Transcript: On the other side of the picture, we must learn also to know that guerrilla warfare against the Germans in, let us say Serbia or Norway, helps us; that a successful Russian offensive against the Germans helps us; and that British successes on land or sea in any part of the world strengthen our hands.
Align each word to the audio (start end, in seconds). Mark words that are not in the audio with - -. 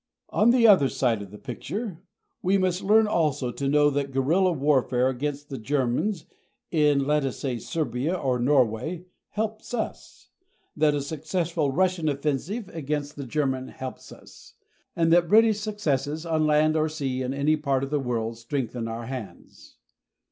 On 0.31 0.49
the 0.49 0.65
other 0.65 0.89
side 0.89 1.21
of 1.21 1.29
the 1.29 1.37
picture, 1.37 2.01
we 2.41 2.57
must 2.57 2.81
learn 2.83 3.05
also 3.05 3.51
to 3.51 3.67
know 3.67 3.91
that 3.91 4.09
guerrilla 4.09 4.51
warfare 4.51 5.09
against 5.09 5.49
the 5.49 5.59
Germans 5.59 6.25
in, 6.71 7.05
let 7.05 7.23
us 7.23 7.37
say 7.37 7.59
Serbia 7.59 8.15
or 8.15 8.39
Norway, 8.39 9.05
helps 9.29 9.75
us; 9.75 10.31
that 10.75 10.95
a 10.95 11.03
successful 11.03 11.71
Russian 11.71 12.09
offensive 12.09 12.67
against 12.69 13.15
the 13.15 13.27
Germans 13.27 13.73
helps 13.73 14.11
us; 14.11 14.55
and 14.95 15.13
that 15.13 15.29
British 15.29 15.59
successes 15.59 16.25
on 16.25 16.47
land 16.47 16.75
or 16.75 16.89
sea 16.89 17.21
in 17.21 17.31
any 17.31 17.55
part 17.55 17.83
of 17.83 17.91
the 17.91 17.99
world 17.99 18.39
strengthen 18.39 18.87
our 18.87 19.05
hands. 19.05 19.77